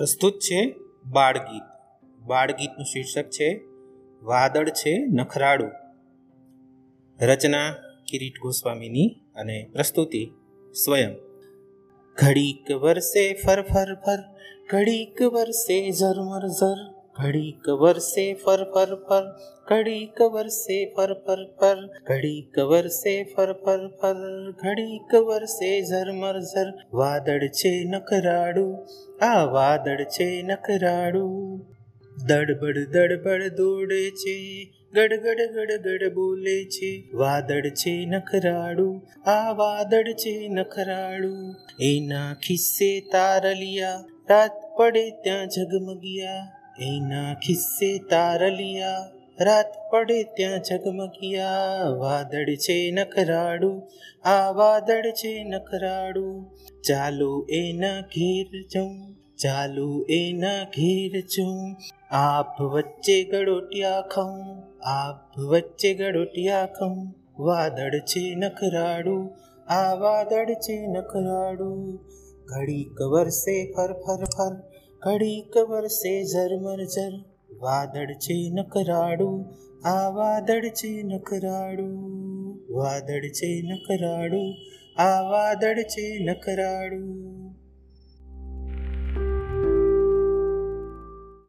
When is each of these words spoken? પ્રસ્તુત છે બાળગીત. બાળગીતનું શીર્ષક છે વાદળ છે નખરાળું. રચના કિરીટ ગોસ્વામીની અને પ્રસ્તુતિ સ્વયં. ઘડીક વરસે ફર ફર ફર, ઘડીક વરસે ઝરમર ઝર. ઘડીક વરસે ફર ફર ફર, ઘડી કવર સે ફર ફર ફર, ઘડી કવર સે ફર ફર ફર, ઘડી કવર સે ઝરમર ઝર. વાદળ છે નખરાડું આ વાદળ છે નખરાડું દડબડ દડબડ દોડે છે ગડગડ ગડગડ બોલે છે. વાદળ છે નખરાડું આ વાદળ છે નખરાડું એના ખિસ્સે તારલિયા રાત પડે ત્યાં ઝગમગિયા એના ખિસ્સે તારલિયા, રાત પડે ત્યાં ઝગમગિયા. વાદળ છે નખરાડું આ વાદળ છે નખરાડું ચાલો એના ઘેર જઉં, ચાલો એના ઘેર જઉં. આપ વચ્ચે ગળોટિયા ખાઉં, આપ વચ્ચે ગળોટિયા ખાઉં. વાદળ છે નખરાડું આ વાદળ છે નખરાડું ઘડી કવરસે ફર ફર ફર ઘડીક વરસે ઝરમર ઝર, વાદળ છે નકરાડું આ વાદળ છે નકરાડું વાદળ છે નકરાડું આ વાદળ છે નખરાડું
પ્રસ્તુત 0.00 0.38
છે 0.38 0.74
બાળગીત. 1.06 1.62
બાળગીતનું 2.26 2.84
શીર્ષક 2.84 3.30
છે 3.30 3.60
વાદળ 4.22 4.68
છે 4.68 4.98
નખરાળું. 4.98 5.70
રચના 7.26 7.72
કિરીટ 8.10 8.32
ગોસ્વામીની 8.42 9.20
અને 9.34 9.70
પ્રસ્તુતિ 9.72 10.30
સ્વયં. 10.84 11.14
ઘડીક 12.14 12.72
વરસે 12.72 13.34
ફર 13.34 13.62
ફર 13.62 13.94
ફર, 13.94 14.18
ઘડીક 14.70 15.22
વરસે 15.22 15.90
ઝરમર 15.90 16.48
ઝર. 16.48 16.99
ઘડીક 17.22 17.66
વરસે 17.80 18.34
ફર 18.34 18.64
ફર 18.74 18.94
ફર, 19.08 19.24
ઘડી 19.68 20.06
કવર 20.06 20.48
સે 20.48 20.94
ફર 20.96 21.12
ફર 21.26 21.40
ફર, 21.60 21.78
ઘડી 22.06 22.42
કવર 22.54 22.86
સે 22.88 23.14
ફર 23.34 23.52
ફર 23.52 23.88
ફર, 24.00 24.20
ઘડી 24.62 25.00
કવર 25.10 25.44
સે 25.44 25.70
ઝરમર 25.82 26.40
ઝર. 26.40 26.70
વાદળ 26.92 27.46
છે 27.48 27.84
નખરાડું 27.84 28.72
આ 29.22 29.44
વાદળ 29.44 30.04
છે 30.04 30.42
નખરાડું 30.42 31.60
દડબડ 32.28 32.78
દડબડ 32.94 33.56
દોડે 33.56 34.10
છે 34.10 34.36
ગડગડ 34.94 35.40
ગડગડ 35.56 36.14
બોલે 36.14 36.64
છે. 36.64 36.90
વાદળ 37.14 37.68
છે 37.70 37.94
નખરાડું 38.06 38.96
આ 39.26 39.52
વાદળ 39.52 40.12
છે 40.12 40.48
નખરાડું 40.48 41.54
એના 41.80 42.34
ખિસ્સે 42.34 42.90
તારલિયા 43.12 44.04
રાત 44.30 44.56
પડે 44.78 45.10
ત્યાં 45.10 45.46
ઝગમગિયા 45.48 46.59
એના 46.80 47.32
ખિસ્સે 47.34 47.88
તારલિયા, 48.10 49.00
રાત 49.40 49.72
પડે 49.90 50.18
ત્યાં 50.36 50.64
ઝગમગિયા. 50.68 51.88
વાદળ 51.98 52.50
છે 52.56 52.76
નખરાડું 52.90 53.76
આ 54.24 54.50
વાદળ 54.50 55.10
છે 55.10 55.32
નખરાડું 55.44 56.36
ચાલો 56.82 57.30
એના 57.50 58.00
ઘેર 58.14 58.62
જઉં, 58.72 58.92
ચાલો 59.36 59.88
એના 60.08 60.62
ઘેર 60.76 61.20
જઉં. 61.36 61.54
આપ 62.10 62.60
વચ્ચે 62.62 63.18
ગળોટિયા 63.24 64.02
ખાઉં, 64.14 64.42
આપ 64.96 65.38
વચ્ચે 65.38 65.94
ગળોટિયા 65.94 66.66
ખાઉં. 66.78 67.00
વાદળ 67.38 67.94
છે 68.06 68.24
નખરાડું 68.34 69.22
આ 69.68 69.92
વાદળ 69.94 70.50
છે 70.64 70.76
નખરાડું 70.86 71.78
ઘડી 72.48 72.84
કવરસે 72.98 73.54
ફર 73.74 73.92
ફર 74.02 74.24
ફર 74.24 74.54
ઘડીક 75.02 75.54
વરસે 75.68 76.10
ઝરમર 76.24 76.80
ઝર, 76.86 77.12
વાદળ 77.60 78.10
છે 78.16 78.34
નકરાડું 78.50 79.38
આ 79.84 80.08
વાદળ 80.10 80.66
છે 80.70 80.90
નકરાડું 81.02 81.94
વાદળ 82.70 83.26
છે 83.30 83.50
નકરાડું 83.62 84.50
આ 84.98 85.20
વાદળ 85.22 85.80
છે 85.84 86.06
નખરાડું 86.18 87.39